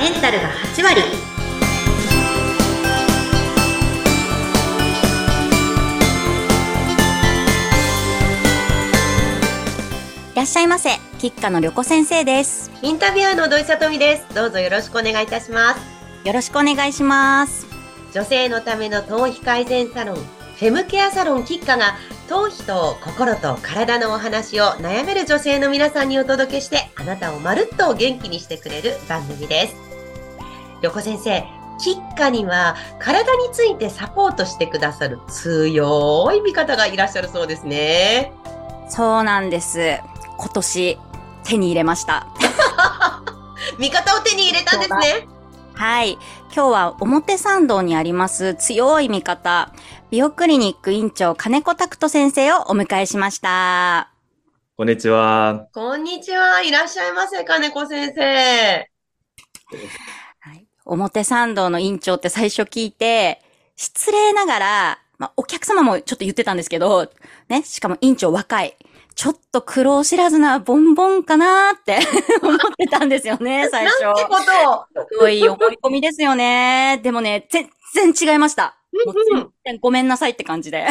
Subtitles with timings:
[0.00, 1.04] メンタルが8割い
[10.34, 10.88] らっしゃいませ。
[11.18, 12.70] 吉家の旅子先生です。
[12.80, 17.66] インタビュアーの土井さとみですどうぞよろしくお願いいたしますよろしくお願いします。
[18.14, 29.89] 女性のための頭皮改善サロンフェムケアサロンキッカが頭皮と心と体のお話を悩める女性の皆さんにお届けしてあなたをまるっと元気にしてくれる番組です
[30.82, 31.44] 横先生
[31.78, 38.32] キッカには体についてサポートしてくださる強い味方がいらっしゃるそうですね
[38.90, 40.00] そうなんです。
[40.36, 40.98] 今年
[41.44, 42.26] 手に入れました。
[43.78, 45.28] 味方を手に入れたんですね
[45.74, 46.18] はい。
[46.52, 49.72] 今日は表参道にあります強い味方、
[50.10, 54.10] 美容クリニック院長金子拓人先生をお迎えしました。
[54.76, 55.68] こんにちは。
[55.72, 58.88] こんにちはいらっしゃいませ金子先生はい、
[60.94, 63.42] 表参道の院長って最初聞いて、
[63.76, 67.10] 失礼ながら、まあ、お客様もちょっと言ってたんですけど、
[67.48, 68.76] ね、しかも院長若い。
[69.14, 71.98] ちょっと苦労知らずなボンボンかなーって
[72.42, 74.02] 思ってたんですよね、最初。
[74.02, 77.00] なんてことをすごい思い込みですよね。
[77.02, 77.68] でもね、全
[78.12, 78.79] 然違いました。
[78.92, 80.84] もう全然ごめんなさいって感じで。
[80.84, 80.90] あ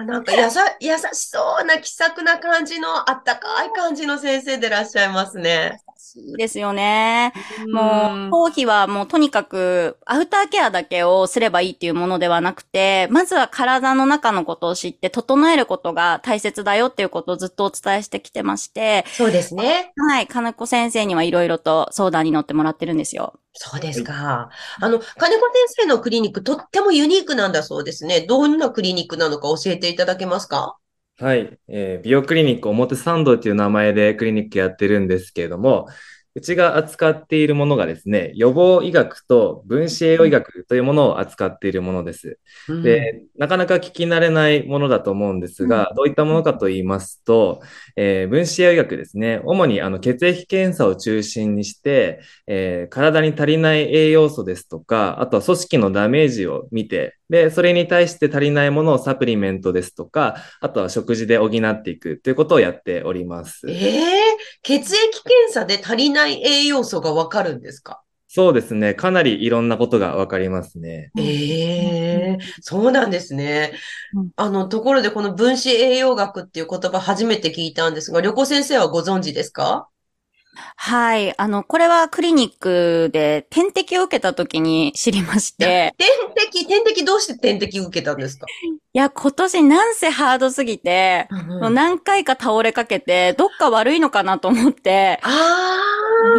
[0.00, 5.80] あ、なんかやさ、 優しそうな気さくな感じの、あったかい感じの先生でいらっしゃいますね。
[6.16, 7.32] いいですよね。
[7.66, 19.92] うんもう、頭皮はもうとにかくアウターケアだけをすればいいっていうものではなくて、まずは体の中のことを知って整えることが大切だよっていうことをずっとお伝えしてきてまして、そうですね。
[19.96, 23.38] はい、金子先生にはいろいろと相談に乗ってもらってるんですよ。
[23.60, 24.50] そうですか。
[24.80, 28.22] あの、金子先生のクリニック、とってもユニークなんだそうですね。
[28.22, 30.76] どんなクリニックなのか教えていただけますか？
[31.18, 31.58] はい。
[31.68, 35.88] えー美容クリニック表参道という名前でクリニックやってるんですけれども、
[36.38, 42.38] うちが扱っているものがですね、予防医学と分子栄養医学というものを扱っているものです。
[42.68, 47.60] うんで、なかなか聞き慣れないものだと思うんですが、どういったものかと言いますと、
[47.96, 49.40] えー分子栄養医学ですね。
[49.44, 63.68] 主にあの血液検査を中心にして、えー体に足りない栄養素ですとか、あとは組織のダメージを見て、で、それに対して足りないものをサプリメントですとか、あとは食事で補っていくということをやっております。
[63.68, 68.02] ええ血液検査で足りない栄養素がわかるんですか？
[68.30, 68.94] そうですね。
[68.94, 71.10] かなりいろんなことがわかりますね。
[71.18, 73.72] ええそうなんですね
[74.14, 74.30] うん。
[74.36, 79.88] あの、ところでこの分子栄養学っていう言葉初めて聞いたんですが、旅行先生はご存知ですか？
[80.76, 81.38] はい。
[81.38, 88.46] あの、これはクリニックで点滴を受けた時に知りまして、点滴、点滴どうして点滴受けたんですか？
[88.46, 91.28] いや、今年なんせハードすぎて、
[91.60, 95.78] もう何回か倒れかけて、どっか悪いのかなと思って、あ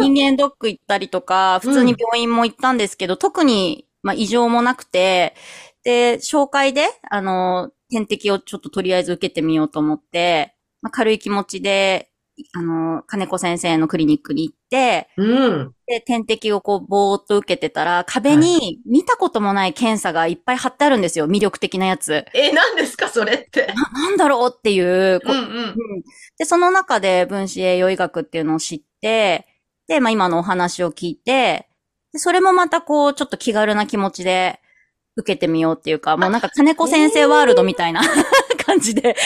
[0.00, 5.34] 人間ドック行ったりとか、普通に病院も行ったんですけど、特に、まあ、異常もなくて、
[5.84, 12.09] で、紹介で、あの、点滴をちょっととりあえず受けてみようと思って、まあ、軽い気持ちで、
[12.54, 15.74] あの、金子先生のクリニックに行って、あ、うん。
[15.86, 21.26] で、点滴をこう、ぼーっと受けてたら、壁に見たこともない検査がいっぱい貼ってあるんですよ。
[21.26, 22.24] 魅力的なやつ。
[22.34, 23.66] え、何ですか、それって。
[23.66, 25.48] な、なんだろうっていう、こううんうん。
[25.48, 25.74] うん
[26.38, 29.46] で、その中で分子栄養医学っていうのを知って、
[29.88, 31.68] で、まあ今のお話を聞いて、
[32.12, 34.60] でそれもまたこう、ちょっと気軽な気持ちで
[35.16, 38.00] 受けてみようっていうか、もうなんか金子先生ワールドみたいな
[38.70, 39.16] 感じで、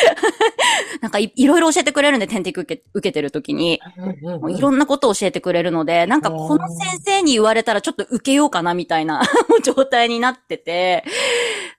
[1.02, 3.80] なんかいいろいろ教えてくれるんで、点滴受け受けてる時に。
[4.48, 9.22] いろんなことを教えてくれるので、なんかこの先生に言われたらちょっと受けようかなみたいな
[9.62, 11.04] 状態になってて、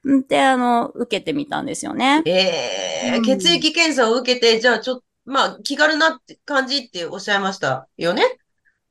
[0.08, 2.22] んで、あの、受けてみたんですよね。
[2.26, 8.24] うんえー、血液検査を受けて、じゃあちょっと、まあ、気軽なって感じっておっしゃいましたよね？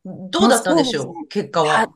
[0.04, 1.86] どうだったんでしょう、まあそう結果は。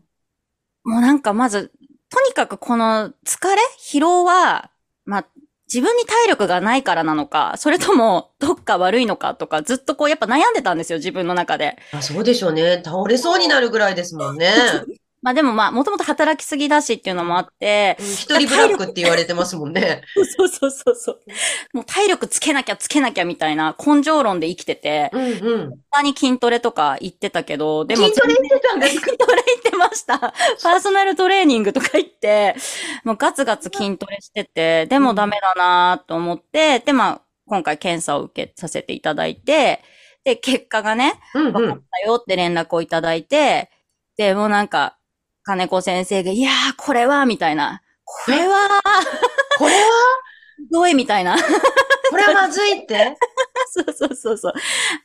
[0.85, 1.73] もうなんかまず、
[2.09, 3.61] とにかくこの疲れ？
[3.79, 4.71] 疲労は、
[5.05, 5.27] まあ、
[5.73, 11.77] 自分に体力がないからなのか、それともどっか悪いのかとか、ずっとこうやっぱ悩んでたんですよ、自分の中で。
[11.93, 12.81] あ、そうでしょうね。
[12.85, 14.51] 倒れそうになるぐらいですもんね。
[15.21, 20.03] まあでもまあ、もともと働きすぎだしっていうのもあってうん、一人ブラックって言われてますもんね。
[20.37, 21.21] そうそうそうそう。
[21.73, 25.71] もう体力つけなきゃつけなきゃみたいな根性論で生きてて、うんうん。
[25.91, 29.07] 他に筋トレとか言ってたけど、でも筋トレしてたんですか？
[29.11, 30.19] 筋トレ行ってました。
[30.19, 32.55] パーソナルトレーニングとか行って、
[33.05, 39.81] もうガツガツ筋トレしてて、でもダメだなと思って、で、まあ、今回検査を受けさせていただいて、
[40.25, 41.53] で、結果がね、うんうん。
[41.53, 43.71] 分かったよって連絡をいただいて、
[44.19, 44.99] で、もうなんか、
[45.45, 47.81] 金子先生が、いやー、これは、みたいな。
[48.05, 48.69] これは、
[49.59, 49.81] これは？
[50.71, 51.37] どういみたいな。
[52.11, 53.17] これはまずいって？
[53.73, 54.53] そうそうそうそう。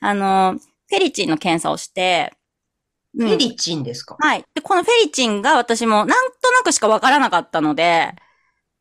[0.01, 0.55] あの、
[0.89, 2.42] フェリチンの検査をして、うん
[3.17, 4.17] フェリチンですか？
[4.19, 4.43] はい。
[4.53, 8.13] で、このフェリチンが私もなんとなくしかわからなかったので、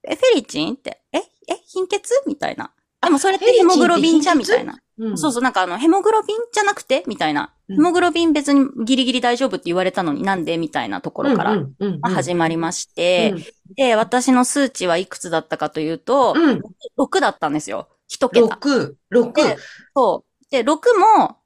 [0.05, 1.23] え、フェリチンって、え、え、
[1.67, 2.11] 貧血？
[2.27, 2.73] みたいな。
[3.03, 4.73] でもそれってヘモグロビンじゃんみたいな。
[4.99, 7.03] うんそうそう、なんかあの、ヘモグロビンじゃなくて？
[7.07, 7.53] みたいな。
[7.69, 11.59] うんヘモグロビン別にギリギリ大丈夫って言われたのになんでみたいなところから
[12.03, 13.45] 始まりまして、うん
[13.75, 16.61] で、私の数値はいくつだったかというと、うん。
[16.99, 17.89] 6だったんですよ。
[18.09, 18.47] 一桁。
[18.47, 19.35] 六、六。
[19.35, 19.57] で
[19.97, 20.45] そう。
[20.51, 20.67] で、6
[20.99, 21.39] も、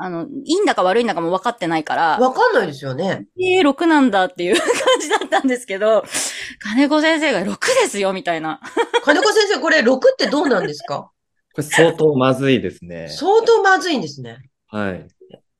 [0.00, 3.26] あの、いいんだか悪いんだかも分かってないから、わかんないですよね。
[3.36, 4.66] えー、6なんだっていう 感
[5.00, 6.04] じだったんですけど、
[6.60, 8.60] 金子先生が6ですよ、みたいな。
[9.02, 11.10] 金子先生、これ六ってどうなんですか？
[11.54, 13.08] これ相当まずいですね。
[13.08, 14.38] 相当まずいんですね。
[14.68, 15.06] はい。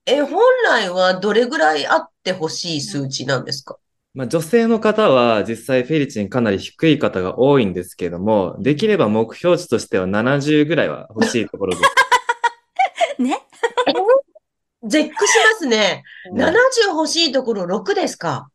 [0.06, 3.76] え、本来はどれぐらいあってほしい数値なんですか？
[4.14, 11.90] まあ、女性の方は実際フェリチンかなり低い方が多いんですけども、できれば目標値としては70ぐらいは欲しいところです。
[13.22, 13.40] ね
[14.84, 16.02] 絶句しますね。
[16.32, 16.52] うん70
[16.90, 18.48] 欲しいところ6ですか？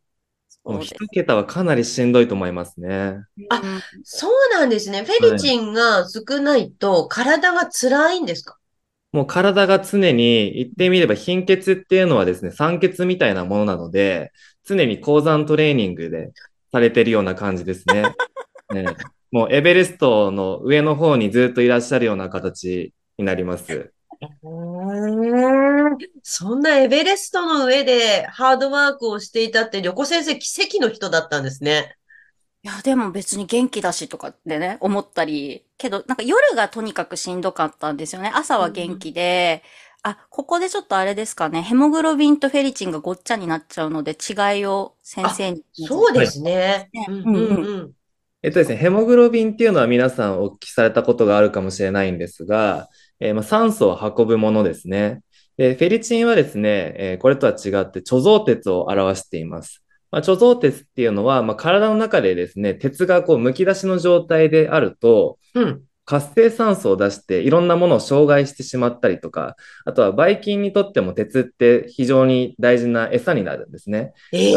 [0.64, 3.18] もう一桁はかなりしんどいと思いますね。
[3.50, 5.04] あうんそうなんですね。
[5.04, 8.58] フェリチンが少ないと体が辛いんですか？
[9.12, 14.32] もう体が常に言ってみれば貧血っていうのはですね、酸欠みたいなものなので、
[14.66, 16.32] 常に高山トレーニングで
[16.72, 18.04] されてるような感じですね。
[18.74, 18.86] ね
[19.32, 23.92] もうエベレストの上の方にずっといらっしゃるような形になります。
[26.22, 31.96] そんなエベレストの上でハードワークをしていたって、旅行先生奇跡の人だったんですね。
[32.64, 38.32] いや、でも別に元気だしとかってね、思ったり、けど、なんか夜がとにかくしんどかったんですよね。
[38.34, 39.64] 朝は元気で、
[40.02, 45.64] あ、ここでちょっとあれですかね、ヘモグロビンとフェリチンがごっちゃになっちゃうので、違いを先生に。
[45.88, 46.90] そうですね。
[46.94, 47.92] ねうんうんうんうん。
[48.44, 52.90] えっとですね、ヘモグロビンっていうのは皆さんお聞きされたことがあるかもしれないんですが、
[53.22, 55.22] えーまあ、酸素を運ぶものですね。
[55.58, 59.84] で、フェリチンはですね、えーこれとは違って貯蔵鉄を表しています。
[60.12, 65.84] まあ、貯蔵鉄っていうのは、まあ、体の中でですね、鉄がこう剥き出しの状態であると、うん。
[66.06, 69.56] 活性酸素を出していろんなものを障害してしまったりとか、
[69.86, 74.14] あとはばい菌にとっても鉄って非常に大事な餌になるんですね。
[74.34, 74.56] ええ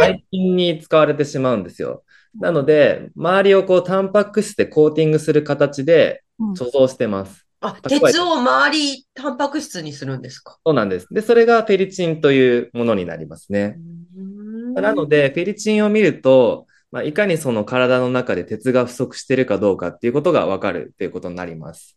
[0.00, 2.04] ばい菌に使われてしまうんですよ。
[2.38, 7.43] なので、周りをこうタンパク質でコーティングする形でうん貯蔵してます。
[7.68, 10.58] えて鉄を周りタンパク質にするんですか？
[10.64, 11.06] そうなんです。
[11.10, 13.78] で、それがフェリチンというものになりますね。
[14.74, 21.96] なので、フェリチンを見ると、まあ、いかにその体の中で鉄が不足しているかどうかっていうことがわかるっていうことになります。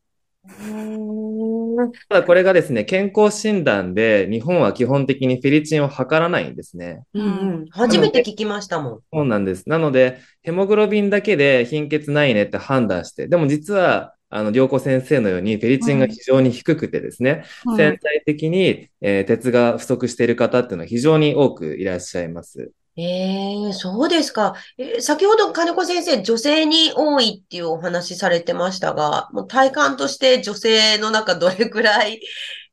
[2.10, 7.04] ただこれがですね、健康診断で日本は基本的にフェリチンを測らないんですね。
[7.14, 7.66] うんうん。
[7.70, 9.00] 初めて聞きましたもん。
[9.14, 9.70] そうなんです。
[9.70, 22.72] なので、ヘモグロビンだけで貧血ないねって判断して、でも実は、あの、良子先生のように、フェリチンが非常に低くてですね、うん潜在的に、えー鉄が不足している方っていうのは非常に多くいらっしゃいます。
[22.98, 24.56] ええそうですか。
[24.78, 32.20] えー先ほど金子先生、女性に多いっていうお話されてましたが、もう体感として女性の中どれくらい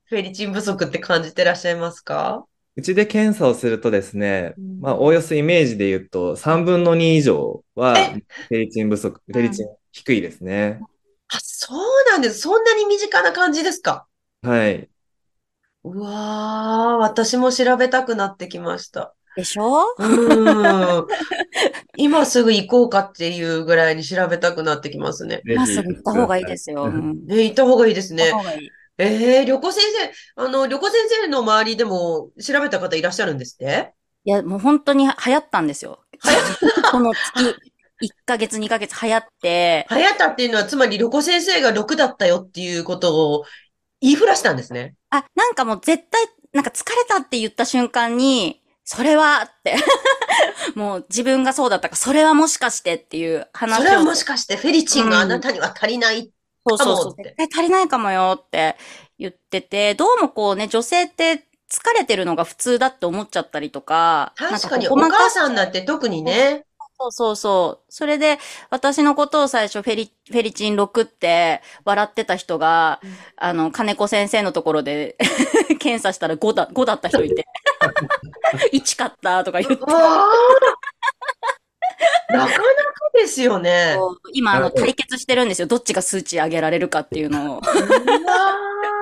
[0.07, 2.45] フェリチン不足って感じてらっしゃいますか？
[2.77, 8.15] うちで検査をするとですねうん、まあ、おおよそイメージで言うと、3分の2以上はえ？
[8.49, 10.81] フェリチン不足、フェリチン低いですね。
[11.29, 11.79] あ、そう
[12.11, 12.41] なんです。
[12.41, 14.07] そんなに身近な感じですか？
[14.43, 14.91] はい。
[15.85, 19.15] うわー、私も調べたくなってきました。
[19.35, 19.83] でしょ？
[19.99, 21.07] うーん。
[21.97, 25.43] 今すぐ行こうかっていうぐらいに調べたくなってきますね。
[25.47, 26.85] 今すぐ行った方がいいですよ。
[26.85, 27.27] うん。
[27.27, 28.37] ね、行った方がいいですね行った。
[28.39, 28.73] 方がいい。
[28.97, 29.83] ええ旅行先
[30.37, 33.93] 生、あの、旅行先生の周りでも調べた方いらっしゃるんですって？
[34.25, 36.05] いや、もう本当に流行ったんですよ。
[36.91, 37.57] この月、
[38.01, 43.45] 1ヶ月、2ヶ月流行って、流行ったっていうのは、つまり旅行先生が6だったよっていうことを
[44.01, 44.95] 言いふらしたんですね。
[45.11, 49.77] あ、なんかもう絶対、なんか疲れたって言った瞬間に、それはって、
[50.75, 53.83] もう自分がそうだったから、それはもしかしてっていう話を。
[53.83, 56.31] それはもしかしてフェリチンがあなたには足りない。
[56.67, 56.97] そうそうそう。
[56.97, 58.77] かもって絶対足りないかもよって
[59.19, 64.33] 言ってて、どうもこうね、女性って疲れてるのが普通だって思っちゃったりとか。
[64.37, 66.67] 確かに、かし母さんだって特にね。
[67.05, 67.93] そうそうそう。
[67.93, 68.39] それで、
[68.71, 75.17] 私のことを最初フェリ、フェリチン6って笑ってた人が、うんあの、金子先生のところで
[75.81, 77.45] 検査したら5だ、5だった人いて、
[78.73, 79.89] 1かったとか言って、な
[82.39, 82.55] かなか
[83.15, 83.97] ですよね。
[84.33, 85.67] 今、あの、対決してるんですよ。
[85.67, 87.61] どっちが数値上げられるかっていうのを。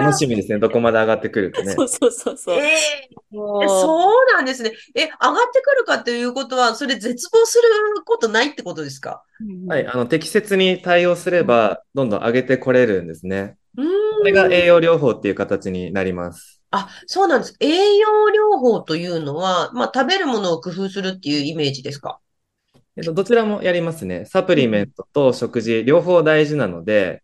[0.05, 0.59] 楽しみですね。
[0.59, 1.73] どこまで上がってくるかね。
[1.75, 2.57] そうそうそうそう。
[2.57, 2.69] ーえ
[3.11, 4.73] えもうそうなんですね。
[4.95, 7.63] え、上がってくるかっていうことは、それ絶望する
[8.05, 9.23] ことないってことですか？
[9.41, 9.87] うんはい。
[9.87, 13.57] あの、適切に対応すれば、どんどん上げてこれるんですね。
[13.77, 13.87] うー
[14.19, 16.61] これが栄養療法っていう形になります。
[16.71, 17.57] あ、そうなんです。
[17.61, 18.09] 栄養
[18.55, 22.19] 療法というのは、まあ、食べるものを工夫するっていうイメージですか？
[22.97, 24.27] えっと、どちらもやりますね。
[24.27, 27.23] サプリメントと食事、両方大事なので、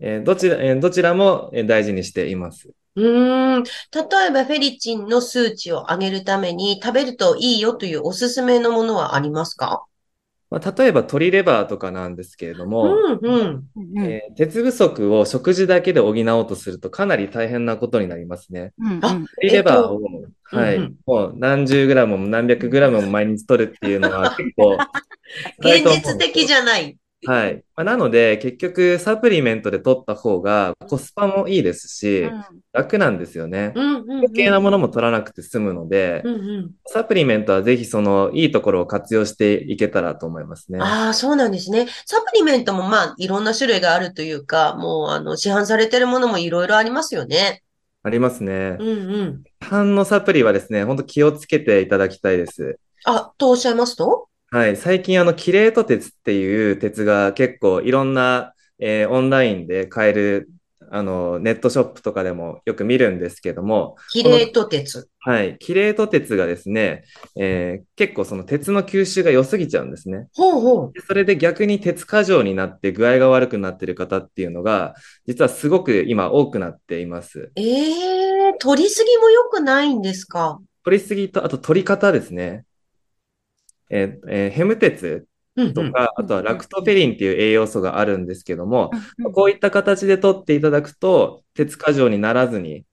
[0.00, 2.70] えーどちら、えーどちらもえー大事にしています。
[2.96, 3.62] うーん。
[3.62, 9.84] 例えば、フェリチンの数値を上げるために食べるといいよというおすすめのものはありますか？
[10.50, 13.68] まあ、例えば鶏レバーとかなんですけれども、うん、うん。
[13.76, 18.72] うんえー鉄不足を食事だけで補おうとするとかなり大変なことになりますね。
[18.78, 20.00] うんあ鶏レバーを、
[20.44, 24.78] はい、うんうんもう何十グラムも何百グラムも毎日取るっていうのは結構
[25.60, 26.96] 現実的じゃない。
[27.26, 27.64] はい。
[27.74, 33.72] まあ、なので、結局、サプリメントで取った方がコスパもいいですし、うん楽なんですよね。
[33.74, 34.18] うん、うん、うん。
[34.18, 36.70] 余計なものも取らなくて済むのでう、ん、うん。
[36.86, 40.78] サプリメントはぜひそのいいところを活用していけたらと思いますね。
[40.80, 41.88] ああ、そうなんですね。
[42.06, 47.62] サプリメントもまあ、いろんな種類があるというか、もう、あの、市販されてるものもいろいろありますよね。
[48.04, 48.84] ありますねう。
[48.84, 49.42] ん、うん。
[49.60, 52.78] 市販のサプリはですね、本当気をつけていただきたいです。
[53.04, 54.28] あ、とおっしゃいますと？
[54.50, 54.76] はい。
[54.78, 60.48] 最近、あの、キレート鉄っていう鉄が結構いろんな、えーオンラインで買える、
[60.90, 65.08] あの、ネットショップとかでもよく見るんですけども、キレート鉄。
[65.18, 65.58] はい。
[65.58, 67.04] キレート鉄がですね、
[67.36, 70.28] えー結構その鉄の吸収が良すぎちゃうんですね。
[70.34, 70.92] ほうほう。
[70.94, 74.94] でそれで逆に鉄過剰になって具合が悪くなっている方っていうのが、
[75.26, 77.50] 実はすごく今多くなっています。
[77.56, 80.58] ええ取りすぎも良くないんですか？
[80.84, 82.64] 取りすぎと、あと取り方ですね。
[83.90, 85.26] えーえーヘム鉄。
[85.74, 92.84] とか、あとはラクトフェリンっていう栄養素があるんですけども、うんこういった形で取っていただくと、鉄過剰にならずに、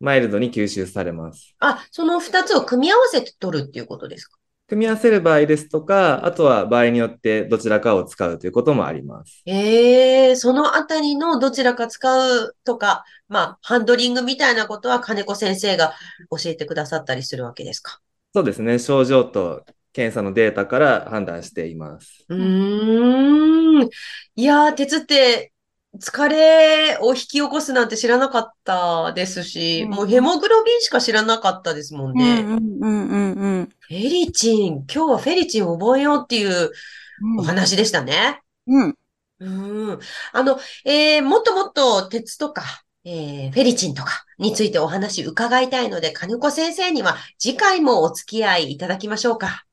[0.00, 1.54] マイルドに吸収されます。
[1.58, 4.38] あ、その二つを組み合わせて取るっていうことですか？
[4.68, 9.42] 組み合わせる場合ですとか、あとは場合によってどちらかを使うということもあります。
[9.44, 15.92] ええそのあたりのどちらか使うとか、まあ、ハンドリングみたいなことは金子先生が
[16.30, 18.00] 教えてくださったりするわけですか？
[18.34, 18.78] そうですね。
[18.78, 19.66] 症状と
[19.98, 22.24] 検査のデータから判断しています。
[22.28, 23.88] うーん。
[24.36, 25.52] いやー、鉄って
[25.98, 32.42] 疲れを引き起こすなんて知らなかったですし、うんもうヘモグロビンしか知らなかったですもんうね。
[32.42, 36.70] んうんうんうんうんフェリチン、今日はフェリチンを覚えようっていう
[37.36, 38.40] お話でしたね。
[38.68, 38.94] うん。
[39.40, 39.98] うん。
[40.32, 42.62] あの、えー、もっともっと鉄とか、
[43.04, 49.64] えー、フェリチンとかについてお話伺いたいので、金子先生には次回もお付き合いいただきましょうか。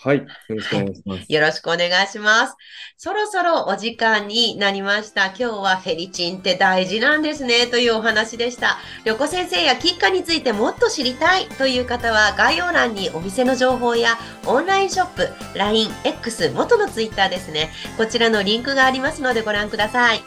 [0.00, 0.18] はい。
[0.18, 1.32] よろしくお願いします。
[1.32, 2.56] よろしくお願いします。
[2.96, 5.26] そろそろお時間になりました。
[5.26, 8.78] 今日はフェリチンって大事なんですねというお話でした。
[9.04, 15.28] 旅子先生やキッカについてもっと知りたいという方は概要欄にお店の情報やオンラインショップ、
[15.58, 17.70] LINE、X、元のツイッターですね。
[17.96, 20.22] こちらのリンクがありますのでご覧ください。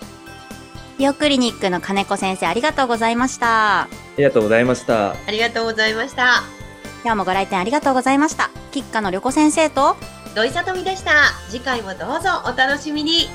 [0.97, 3.83] 美容クリニックの金子先生ありがとうございました。
[3.83, 3.87] あ
[4.17, 5.11] りがとうございました。
[5.11, 6.60] ありがとうございました。
[7.03, 8.49] 今日もご来店ありがとうございました。
[8.71, 9.95] 吉花の旅子先生と
[10.35, 11.11] 土井さとみでした。
[11.49, 13.27] 次回もどうぞお楽しみに。